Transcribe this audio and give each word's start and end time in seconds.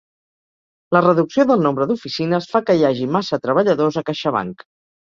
La 0.97 1.01
reducció 1.07 1.45
del 1.51 1.61
nombre 1.67 1.89
d'oficines 1.91 2.51
fa 2.55 2.65
que 2.71 2.79
hi 2.81 2.85
hagi 2.91 3.09
massa 3.19 3.43
treballadors 3.47 4.05
a 4.05 4.09
CaixaBank 4.11 4.69